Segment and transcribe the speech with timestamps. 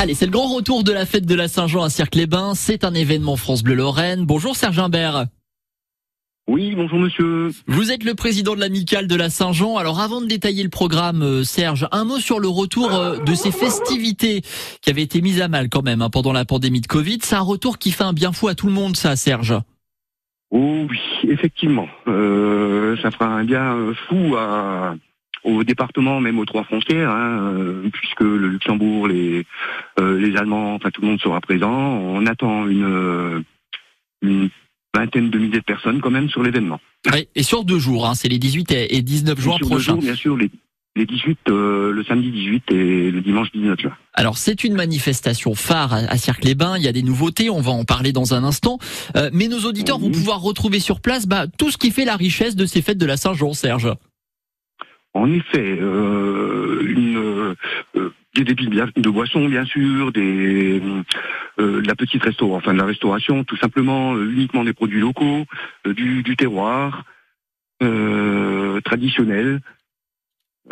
[0.00, 2.54] Allez, c'est le grand retour de la fête de la Saint-Jean à Cirque-les-Bains.
[2.54, 4.26] C'est un événement France Bleu Lorraine.
[4.26, 5.26] Bonjour Serge Imbert.
[6.46, 7.50] Oui, bonjour monsieur.
[7.66, 9.76] Vous êtes le président de l'amicale de la Saint-Jean.
[9.76, 13.34] Alors avant de détailler le programme, euh, Serge, un mot sur le retour euh, de
[13.34, 14.42] ces festivités
[14.82, 17.18] qui avaient été mises à mal quand même hein, pendant la pandémie de Covid.
[17.22, 19.56] C'est un retour qui fait un bien fou à tout le monde, ça, Serge.
[20.52, 21.88] Oh oui, effectivement.
[22.06, 23.76] Euh, ça fera un bien
[24.08, 24.94] fou à,
[25.44, 29.44] au département, même aux trois frontières, hein, euh, puisque le Luxembourg, les,
[30.00, 31.70] euh, les Allemands, enfin tout le monde sera présent.
[31.70, 33.40] On attend une, euh,
[34.22, 34.50] une
[34.94, 36.80] vingtaine de milliers de personnes quand même sur l'événement.
[37.12, 39.96] Ouais, et sur deux jours, hein, c'est les 18 et 19 juin prochains.
[39.96, 40.50] Bien sûr, les,
[40.98, 43.96] les 18, euh, le samedi 18 et le dimanche 19 juin.
[44.14, 46.76] Alors c'est une manifestation phare à, Cirque-les-Bains.
[46.76, 48.78] Il y a des nouveautés, on va en parler dans un instant.
[49.16, 52.16] Euh, mais nos auditeurs vont pouvoir retrouver sur place bah, tout ce qui fait la
[52.16, 53.94] richesse de ces fêtes de la Saint-Jean, Serge.
[55.14, 57.54] En effet, euh, une,
[57.96, 60.80] euh, des débits de boissons, bien sûr, des,
[61.58, 65.00] euh, de la petite restauration, enfin de la restauration, tout simplement, euh, uniquement des produits
[65.00, 65.44] locaux,
[65.86, 67.04] euh, du, du terroir,
[67.82, 69.60] euh, traditionnel.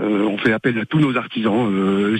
[0.00, 2.16] Euh, on fait appel à tous nos artisans euh,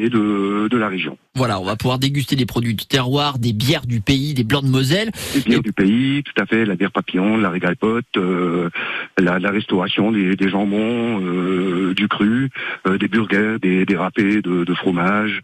[0.00, 1.18] et de, de la région.
[1.34, 4.64] Voilà, on va pouvoir déguster des produits du terroir, des bières du pays, des blancs
[4.64, 5.10] de Moselle.
[5.34, 8.70] Les bières Et- du pays, tout à fait, la bière papillon, la régale-pote, euh,
[9.18, 12.50] la, la restauration, des, des jambons, euh, du cru,
[12.86, 15.42] euh, des burgers, des, des râpés de, de fromage.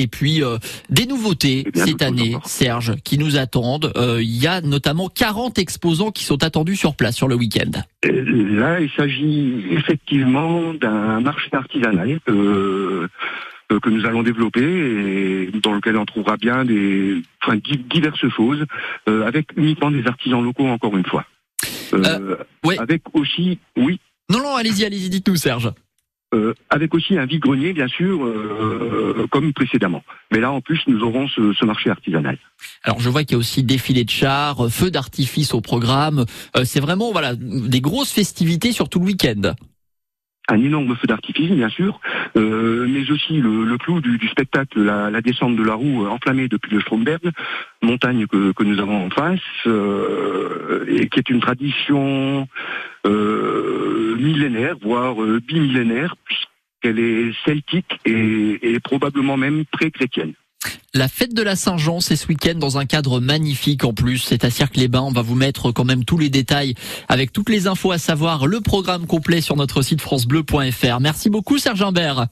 [0.00, 0.58] Et puis euh,
[0.90, 2.36] des nouveautés bien cette année.
[2.44, 3.92] Serge, qui nous attendent.
[3.96, 7.70] Euh, Il y a notamment 40 exposants qui sont attendus sur place sur le week-end.
[8.04, 13.08] Et Là, il s'agit effectivement d'un marché artisanal euh,
[13.72, 18.28] euh, que nous allons développer et dans lequel on trouvera bien des, enfin, di- diverses
[18.28, 18.64] choses,
[19.08, 21.24] euh, avec uniquement des artisans locaux, encore une fois.
[21.92, 22.78] Euh, ouais.
[22.78, 23.98] Avec aussi, oui,
[24.30, 25.70] Non, non, allez-y, allez-y, dites-nous, Serge.
[26.34, 30.04] Euh, avec aussi un vide-grenier, bien sûr, euh, comme précédemment.
[30.30, 32.36] Mais là, en plus, nous aurons ce, ce marché artisanal.
[32.84, 36.26] Alors je vois qu'il y a aussi défilé de chars, euh, feux d'artifice au programme.
[36.54, 39.54] Euh, c'est vraiment voilà des grosses festivités sur tout le week-end.
[40.50, 42.00] Un énorme feu d'artifice, bien sûr,
[42.36, 46.04] euh, mais aussi le, le clou du, du spectacle, la, la descente de la roue
[46.06, 47.20] euh, enflammée depuis le Stromberg,
[47.82, 52.44] montagne que, que nous avons en face, euh, et qui est une tradition euh,
[54.28, 60.32] millénaire, voire euh, bimillénaire, puisqu'elle est celtique et, probablement même pré-chrétienne.
[60.94, 64.18] La fête de la Saint-Jean, c'est ce week-end dans un cadre magnifique en plus.
[64.18, 65.02] C'est à Cirque-les-Bains.
[65.02, 66.74] On va vous mettre quand même tous les détails
[67.08, 71.00] avec toutes les infos à savoir, le programme complet sur notre site francebleu.fr.
[71.00, 72.26] Merci beaucoup Serge Imbert.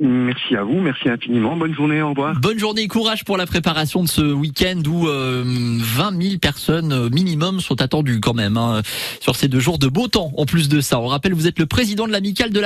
[0.00, 2.34] Merci à vous, merci infiniment, bonne journée, au revoir.
[2.40, 7.08] Bonne journée courage pour la préparation de ce week-end où euh, 20 000 personnes euh,
[7.10, 8.82] minimum sont attendues quand même hein,
[9.20, 10.32] sur ces deux jours de beau temps.
[10.36, 12.62] En plus de ça, on rappelle, vous êtes le président de l'amicale de la